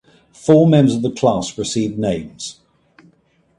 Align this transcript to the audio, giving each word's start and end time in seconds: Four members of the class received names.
Four 0.33 0.67
members 0.67 0.95
of 0.95 1.03
the 1.03 1.11
class 1.11 1.55
received 1.59 1.99
names. 1.99 2.59